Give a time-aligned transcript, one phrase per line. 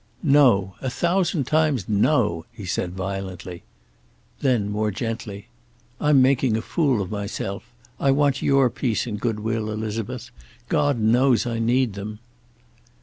[0.23, 0.73] "No.
[0.81, 3.61] A thousand times, no," he said violently.
[4.39, 5.49] Then, more gently:
[5.99, 7.71] "I'm making a fool of myself.
[7.99, 10.31] I want your peace and good will, Elizabeth.
[10.69, 12.17] God knows I need them."